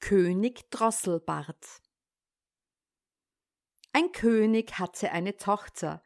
[0.00, 1.82] König Drosselbart
[3.92, 6.02] Ein König hatte eine Tochter,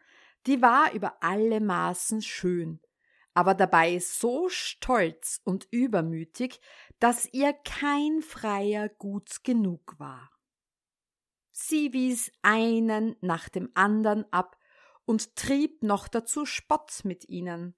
[0.46, 2.80] die war über alle Maßen schön,
[3.34, 6.60] aber dabei so stolz und übermütig,
[6.98, 10.30] dass ihr kein Freier gut genug war.
[11.52, 14.56] Sie wies einen nach dem andern ab
[15.04, 17.74] und trieb noch dazu Spott mit ihnen.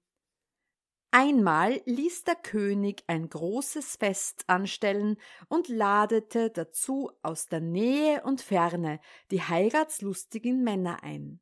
[1.15, 5.17] Einmal ließ der König ein großes Fest anstellen
[5.47, 11.39] und ladete dazu aus der Nähe und Ferne die heiratslustigen Männer ein.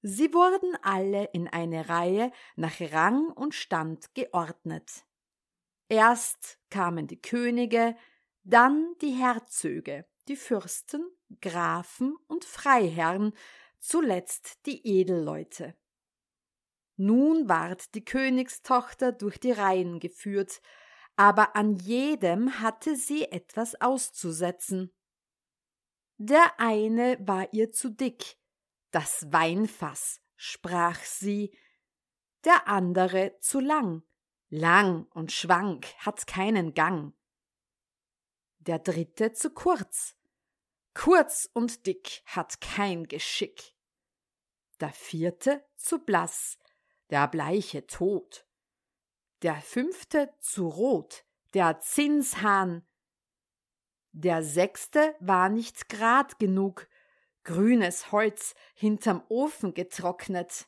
[0.00, 5.04] Sie wurden alle in eine Reihe nach Rang und Stand geordnet.
[5.90, 7.98] Erst kamen die Könige,
[8.44, 11.06] dann die Herzöge, die Fürsten,
[11.42, 13.34] Grafen und Freiherren,
[13.78, 15.76] zuletzt die Edelleute.
[17.00, 20.60] Nun ward die Königstochter durch die Reihen geführt,
[21.14, 24.92] aber an jedem hatte sie etwas auszusetzen.
[26.16, 28.36] Der eine war ihr zu dick,
[28.90, 31.56] das Weinfass, sprach sie,
[32.44, 34.02] der andere zu lang,
[34.48, 37.14] lang und schwank, hat keinen Gang.
[38.58, 40.16] Der dritte zu kurz,
[40.94, 43.76] kurz und dick, hat kein Geschick.
[44.80, 46.58] Der vierte zu blass,
[47.10, 48.46] der bleiche Tod.
[49.42, 52.86] Der fünfte zu rot, der Zinshahn.
[54.12, 56.88] Der sechste war nicht grad genug,
[57.44, 60.66] grünes Holz hinterm Ofen getrocknet.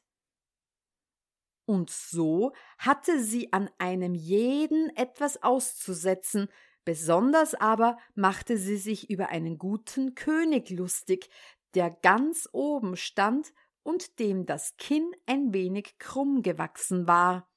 [1.67, 6.49] Und so hatte sie an einem jeden etwas auszusetzen,
[6.85, 11.29] besonders aber machte sie sich über einen guten König lustig,
[11.75, 17.49] der ganz oben stand und dem das Kinn ein wenig krumm gewachsen war.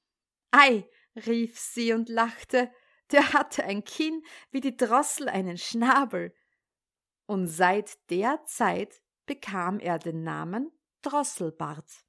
[0.50, 0.88] Ei,
[1.26, 2.70] rief sie und lachte,
[3.12, 6.34] der hatte ein Kinn wie die Drossel einen Schnabel.
[7.26, 10.70] Und seit der Zeit bekam er den Namen
[11.02, 12.04] Drosselbart.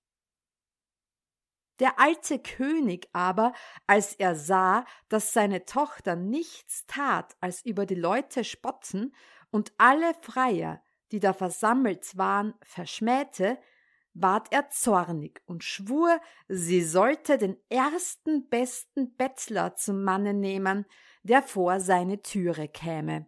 [1.79, 3.53] Der alte König aber,
[3.85, 9.13] als er sah, dass seine Tochter nichts tat, als über die Leute spotten
[9.51, 10.81] und alle Freier,
[11.11, 13.59] die da versammelt waren, verschmähte,
[14.15, 20.85] ward er zornig und schwur, sie sollte den ersten besten Bettler zum Manne nehmen,
[21.23, 23.27] der vor seine Türe käme.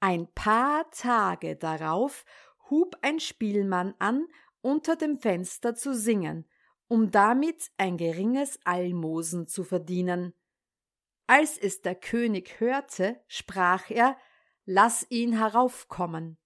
[0.00, 2.24] Ein paar Tage darauf
[2.70, 4.26] hub ein Spielmann an,
[4.60, 6.48] unter dem Fenster zu singen,
[6.88, 10.34] um damit ein geringes Almosen zu verdienen.
[11.26, 14.16] Als es der König hörte, sprach er,
[14.68, 16.38] Lass ihn heraufkommen.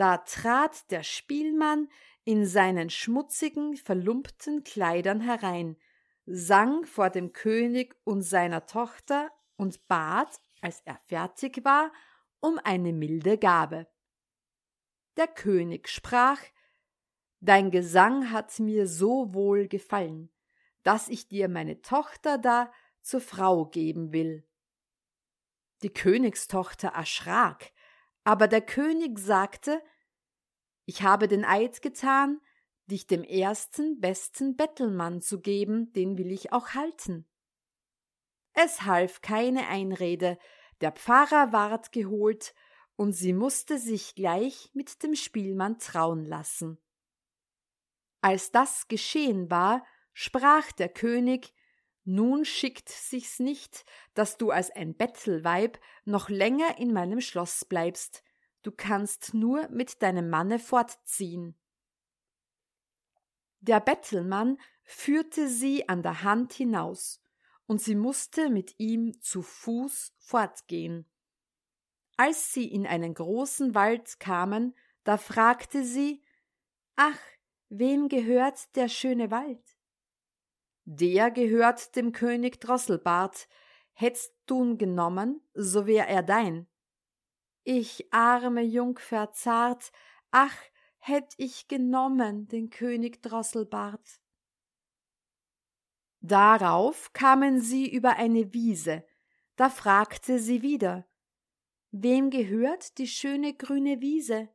[0.00, 1.90] Da trat der Spielmann
[2.24, 5.76] in seinen schmutzigen, verlumpten Kleidern herein,
[6.24, 11.92] sang vor dem König und seiner Tochter und bat, als er fertig war,
[12.40, 13.88] um eine milde Gabe.
[15.18, 16.40] Der König sprach
[17.40, 20.30] Dein Gesang hat mir so wohl gefallen,
[20.82, 22.72] dass ich dir meine Tochter da
[23.02, 24.48] zur Frau geben will.
[25.82, 27.70] Die Königstochter erschrak,
[28.24, 29.82] aber der König sagte,
[30.86, 32.40] ich habe den Eid getan,
[32.86, 37.26] dich dem ersten besten Bettelmann zu geben, den will ich auch halten.
[38.52, 40.38] Es half keine Einrede,
[40.80, 42.54] der Pfarrer ward geholt,
[42.96, 46.78] und sie musste sich gleich mit dem Spielmann trauen lassen.
[48.20, 51.54] Als das geschehen war, sprach der König
[52.14, 53.84] nun schickt sich's nicht,
[54.14, 58.24] dass du als ein Bettelweib noch länger in meinem Schloss bleibst,
[58.62, 61.56] du kannst nur mit deinem Manne fortziehen.
[63.60, 67.22] Der Bettelmann führte sie an der Hand hinaus,
[67.66, 71.08] und sie musste mit ihm zu Fuß fortgehen.
[72.16, 74.74] Als sie in einen großen Wald kamen,
[75.04, 76.24] da fragte sie
[76.96, 77.18] Ach,
[77.68, 79.79] wem gehört der schöne Wald?
[80.92, 83.46] Der gehört dem König Drosselbart.
[83.92, 86.66] Hättst du'n genommen, so wär er dein.
[87.62, 89.92] Ich arme Jungfer zart,
[90.32, 90.56] ach,
[90.98, 94.20] hätt ich genommen den König Drosselbart.
[96.22, 99.04] Darauf kamen sie über eine Wiese,
[99.54, 101.08] da fragte sie wieder
[101.92, 104.48] Wem gehört die schöne grüne Wiese?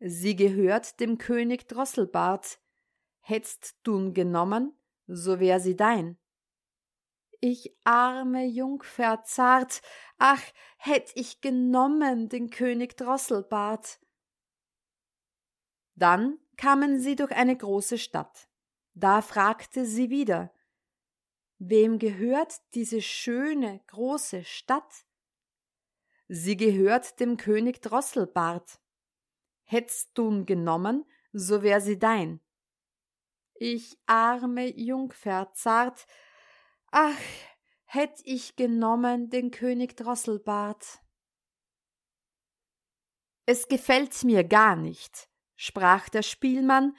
[0.00, 2.58] Sie gehört dem König Drosselbart.
[3.20, 4.74] Hättst du'n genommen,
[5.12, 6.18] so wär sie dein.
[7.40, 9.82] Ich arme Jungfer zart,
[10.18, 10.42] ach,
[10.76, 13.98] hätt ich genommen den König Drosselbart.
[15.94, 18.48] Dann kamen sie durch eine große Stadt.
[18.94, 20.52] Da fragte sie wieder
[21.58, 25.04] Wem gehört diese schöne große Stadt?
[26.28, 28.80] Sie gehört dem König Drosselbart.
[29.64, 32.40] Hättst du'n genommen, so wär sie dein.
[33.62, 36.06] Ich arme Jungfer zart,
[36.92, 37.20] ach,
[37.84, 41.02] hätt ich genommen den König Drosselbart.
[43.44, 46.96] Es gefällt mir gar nicht, sprach der Spielmann,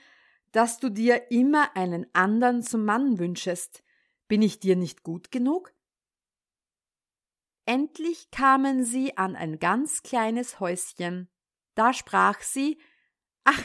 [0.52, 3.84] dass du dir immer einen andern zum Mann wünschest.
[4.28, 5.74] Bin ich dir nicht gut genug?
[7.66, 11.28] Endlich kamen sie an ein ganz kleines Häuschen.
[11.74, 12.80] Da sprach sie
[13.46, 13.64] Ach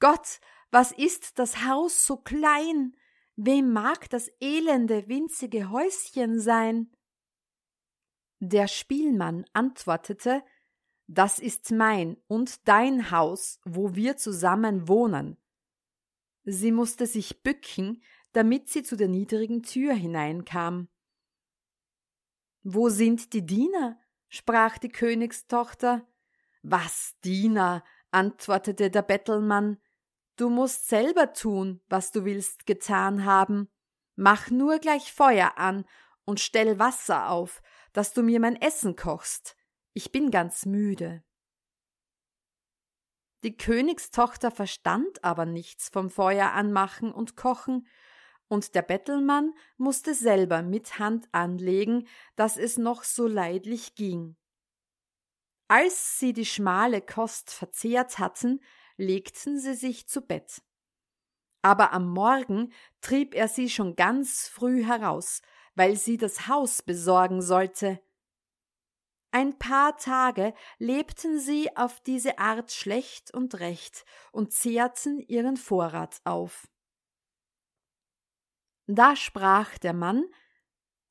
[0.00, 0.40] Gott,
[0.72, 2.96] was ist das Haus so klein?
[3.36, 6.90] Wem mag das elende, winzige Häuschen sein?
[8.40, 10.42] Der Spielmann antwortete
[11.06, 15.36] Das ist mein und dein Haus, wo wir zusammen wohnen.
[16.44, 18.02] Sie musste sich bücken,
[18.32, 20.88] damit sie zu der niedrigen Tür hineinkam.
[22.62, 24.00] Wo sind die Diener?
[24.28, 26.08] sprach die Königstochter.
[26.62, 27.84] Was, Diener?
[28.10, 29.78] antwortete der Bettelmann.
[30.36, 33.68] Du musst selber tun, was du willst getan haben.
[34.16, 35.84] Mach nur gleich Feuer an
[36.24, 37.62] und stell Wasser auf,
[37.92, 39.56] dass du mir mein Essen kochst.
[39.92, 41.22] Ich bin ganz müde.
[43.44, 47.86] Die Königstochter verstand aber nichts vom Feuer anmachen und kochen,
[48.48, 52.06] und der Bettelmann musste selber mit Hand anlegen,
[52.36, 54.36] dass es noch so leidlich ging.
[55.68, 58.60] Als sie die schmale Kost verzehrt hatten,
[58.96, 60.62] legten sie sich zu Bett.
[61.62, 65.42] Aber am Morgen trieb er sie schon ganz früh heraus,
[65.74, 68.02] weil sie das Haus besorgen sollte.
[69.30, 76.20] Ein paar Tage lebten sie auf diese Art schlecht und recht und zehrten ihren Vorrat
[76.24, 76.68] auf.
[78.86, 80.24] Da sprach der Mann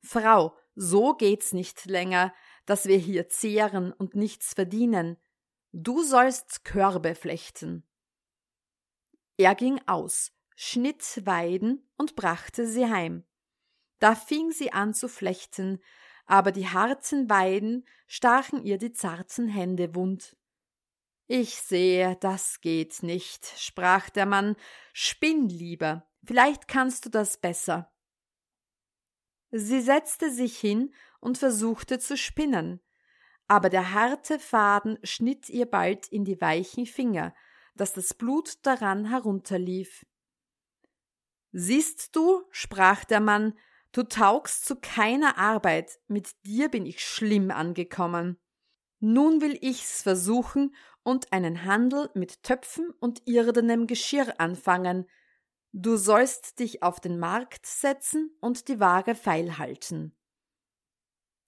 [0.04, 2.34] Frau, so geht's nicht länger,
[2.66, 5.16] dass wir hier zehren und nichts verdienen.
[5.72, 7.82] Du sollst Körbe flechten.
[9.38, 13.24] Er ging aus, schnitt Weiden und brachte sie heim.
[13.98, 15.80] Da fing sie an zu flechten,
[16.26, 20.36] aber die harten Weiden stachen ihr die zarten Hände wund.
[21.26, 24.56] Ich sehe, das geht nicht, sprach der Mann,
[24.92, 27.90] spinn lieber, vielleicht kannst du das besser.
[29.50, 32.82] Sie setzte sich hin und versuchte zu spinnen,
[33.52, 37.34] aber der harte Faden schnitt ihr bald in die weichen Finger,
[37.74, 40.06] dass das Blut daran herunterlief.
[41.52, 43.52] Siehst du, sprach der Mann,
[43.92, 48.38] du taugst zu keiner Arbeit, mit dir bin ich schlimm angekommen.
[49.00, 55.06] Nun will ich's versuchen und einen Handel mit Töpfen und irdenem Geschirr anfangen.
[55.72, 60.16] Du sollst dich auf den Markt setzen und die Waage feilhalten.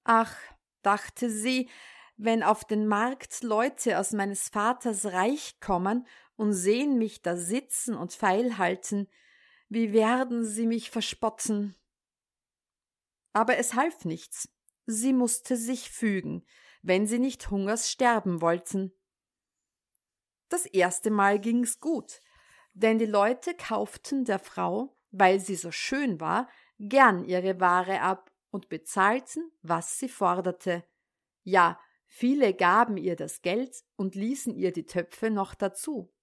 [0.04, 0.37] Ach,
[0.82, 1.70] dachte sie,
[2.16, 6.06] wenn auf den Markt Leute aus meines Vaters Reich kommen
[6.37, 9.09] und sehen mich da sitzen und feilhalten,
[9.68, 11.75] wie werden sie mich verspotten?
[13.33, 14.49] Aber es half nichts.
[14.87, 16.44] Sie musste sich fügen,
[16.83, 18.92] wenn sie nicht Hungers sterben wollten.
[20.49, 22.21] Das erste Mal ging's gut,
[22.75, 28.30] denn die Leute kauften der Frau, weil sie so schön war, gern ihre Ware ab
[28.50, 30.85] und bezahlten, was sie forderte.
[31.42, 31.80] Ja,
[32.14, 36.14] viele gaben ihr das Geld und ließen ihr die Töpfe noch dazu.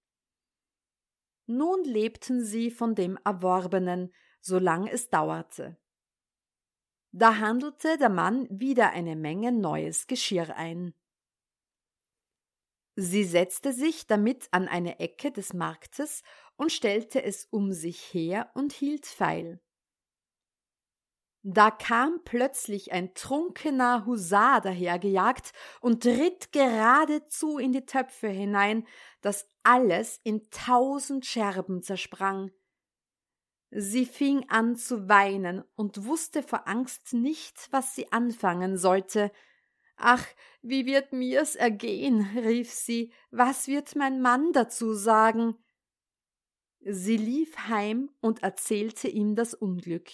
[1.47, 5.77] Nun lebten sie von dem Erworbenen, solang es dauerte.
[7.11, 10.93] Da handelte der Mann wieder eine Menge neues Geschirr ein.
[12.95, 16.23] Sie setzte sich damit an eine Ecke des Marktes
[16.55, 19.61] und stellte es um sich her und hielt feil.
[21.43, 28.85] Da kam plötzlich ein trunkener Husar dahergejagt und ritt geradezu in die Töpfe hinein,
[29.21, 32.51] dass alles in tausend Scherben zersprang.
[33.71, 39.31] Sie fing an zu weinen und wusste vor Angst nicht, was sie anfangen sollte.
[39.95, 40.25] Ach,
[40.61, 45.55] wie wird mir's ergehen, rief sie, was wird mein Mann dazu sagen?
[46.81, 50.09] Sie lief heim und erzählte ihm das Unglück.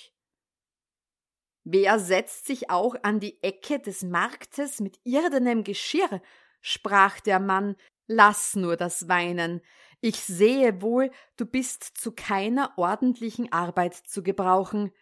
[1.70, 6.22] Wer setzt sich auch an die Ecke des Marktes mit irdenem Geschirr?
[6.62, 7.76] sprach der Mann,
[8.08, 9.60] lass nur das Weinen.
[10.00, 14.94] Ich sehe wohl, du bist zu keiner ordentlichen Arbeit zu gebrauchen.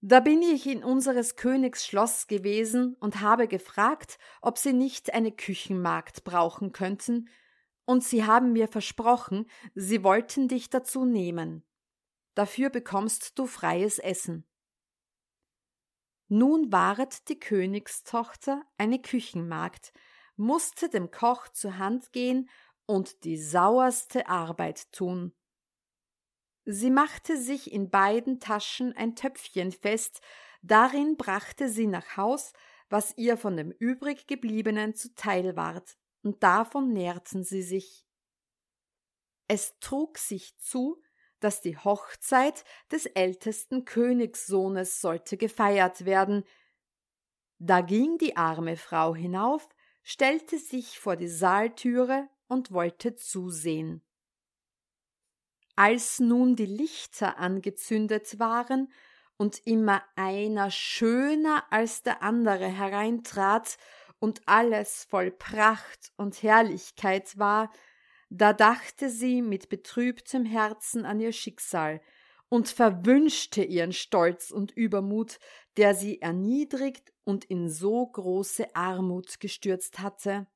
[0.00, 5.32] Da bin ich in unseres Königs Schloss gewesen und habe gefragt, ob sie nicht eine
[5.32, 7.28] Küchenmagd brauchen könnten,
[7.84, 11.62] und sie haben mir versprochen, sie wollten dich dazu nehmen.
[12.34, 14.46] Dafür bekommst du freies Essen.
[16.32, 19.92] Nun waret die Königstochter eine Küchenmagd,
[20.36, 22.48] musste dem Koch zur Hand gehen
[22.86, 25.34] und die sauerste Arbeit tun.
[26.64, 30.20] Sie machte sich in beiden Taschen ein Töpfchen fest,
[30.62, 32.52] darin brachte sie nach Haus,
[32.88, 38.06] was ihr von dem übrig gebliebenen zuteil ward, und davon nährten sie sich.
[39.48, 41.02] Es trug sich zu,
[41.40, 46.44] dass die Hochzeit des ältesten Königssohnes sollte gefeiert werden.
[47.58, 49.68] Da ging die arme Frau hinauf,
[50.02, 54.02] stellte sich vor die Saaltüre und wollte zusehen.
[55.76, 58.92] Als nun die Lichter angezündet waren
[59.36, 63.78] und immer einer schöner als der andere hereintrat
[64.18, 67.70] und alles voll Pracht und Herrlichkeit war,
[68.30, 72.00] da dachte sie mit betrübtem Herzen an ihr Schicksal
[72.48, 75.38] und verwünschte ihren Stolz und Übermut,
[75.76, 80.46] der sie erniedrigt und in so große Armut gestürzt hatte.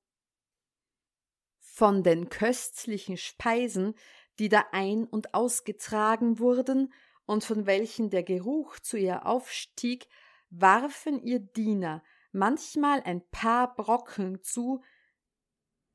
[1.58, 3.94] Von den köstlichen Speisen,
[4.38, 6.92] die da ein und ausgetragen wurden
[7.26, 10.06] und von welchen der Geruch zu ihr aufstieg,
[10.50, 14.82] warfen ihr Diener manchmal ein paar Brocken zu,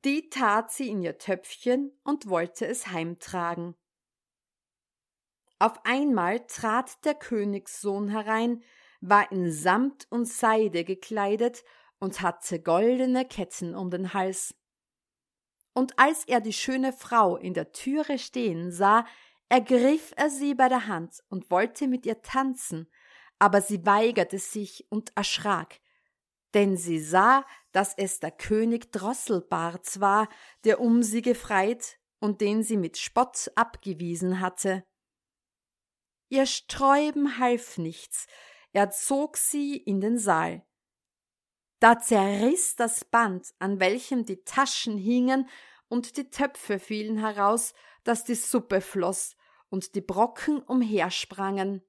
[0.04, 3.74] die tat sie in ihr Töpfchen und wollte es heimtragen.
[5.58, 8.62] Auf einmal trat der Königssohn herein,
[9.02, 11.64] war in Samt und Seide gekleidet
[11.98, 14.54] und hatte goldene Ketten um den Hals.
[15.74, 19.06] Und als er die schöne Frau in der Türe stehen sah,
[19.48, 22.90] ergriff er sie bei der Hand und wollte mit ihr tanzen,
[23.38, 25.79] aber sie weigerte sich und erschrak,
[26.54, 30.28] denn sie sah, dass es der König Drosselbarts war,
[30.64, 34.84] der um sie gefreit und den sie mit Spott abgewiesen hatte.
[36.28, 38.26] Ihr Sträuben half nichts,
[38.72, 40.64] er zog sie in den Saal.
[41.80, 45.48] Da zerriss das Band, an welchem die Taschen hingen,
[45.88, 49.36] und die Töpfe fielen heraus, dass die Suppe floss
[49.70, 51.82] und die Brocken umhersprangen.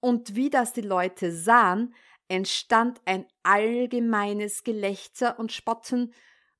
[0.00, 1.94] Und wie das die Leute sahen,
[2.28, 6.12] entstand ein allgemeines Gelächter und Spotten,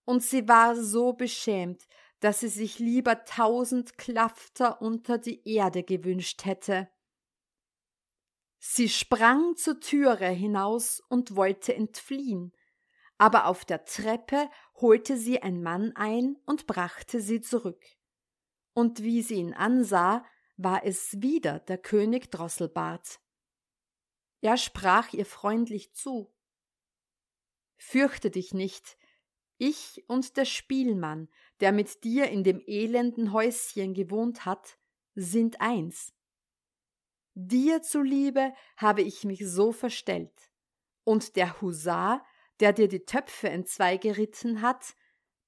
[0.05, 1.83] und sie war so beschämt,
[2.21, 6.89] dass sie sich lieber tausend Klafter unter die Erde gewünscht hätte.
[8.59, 12.53] Sie sprang zur Türe hinaus und wollte entfliehen,
[13.19, 14.49] aber auf der Treppe
[14.81, 17.83] holte sie ein Mann ein und brachte sie zurück.
[18.75, 20.25] Und wie sie ihn ansah,
[20.57, 23.21] war es wieder der König Drosselbart.
[24.47, 26.33] Er sprach ihr freundlich zu.
[27.79, 28.97] Fürchte dich nicht,
[29.59, 34.79] ich und der Spielmann, der mit dir in dem elenden Häuschen gewohnt hat,
[35.17, 36.15] sind eins.
[37.35, 40.53] Dir zuliebe habe ich mich so verstellt,
[41.03, 42.25] und der Husar,
[42.61, 44.95] der dir die Töpfe entzweigeritten hat,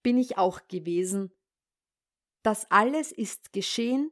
[0.02, 1.32] bin ich auch gewesen.
[2.42, 4.10] Das alles ist geschehen,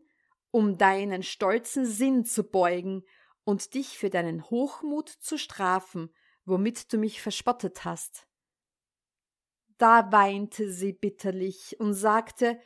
[0.52, 3.04] um deinen stolzen Sinn zu beugen
[3.46, 6.12] und dich für deinen Hochmut zu strafen,
[6.44, 8.26] womit du mich verspottet hast.
[9.78, 12.60] Da weinte sie bitterlich und sagte,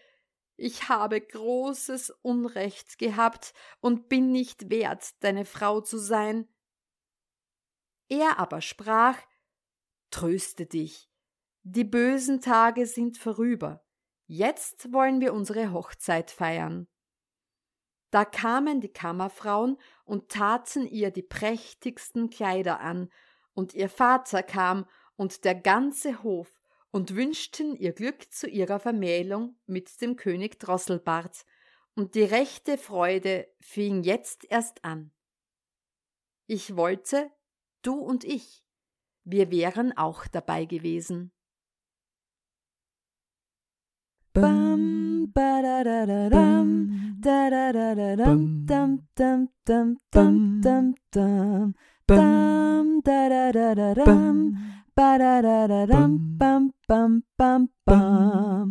[0.56, 6.48] ich habe großes Unrecht gehabt und bin nicht wert, deine Frau zu sein.
[8.08, 9.18] Er aber sprach,
[10.10, 11.10] Tröste dich,
[11.62, 13.84] die bösen Tage sind vorüber,
[14.26, 16.88] jetzt wollen wir unsere Hochzeit feiern.
[18.10, 23.10] Da kamen die Kammerfrauen und taten ihr die prächtigsten Kleider an,
[23.52, 24.86] und ihr Vater kam
[25.16, 26.60] und der ganze Hof
[26.92, 31.44] und wünschten ihr Glück zu ihrer Vermählung mit dem König Drosselbart,
[31.94, 35.12] und die rechte Freude fing jetzt erst an.
[36.46, 37.30] Ich wollte,
[37.82, 38.64] du und ich,
[39.24, 41.32] wir wären auch dabei gewesen.
[44.32, 46.86] Bam, ba da da da dam,
[47.20, 51.74] da da da da dam, dam dam dam dam dam dam,
[52.06, 54.54] dam da da da da dam,
[54.94, 58.68] ba da da da dam, bam bam bam bam.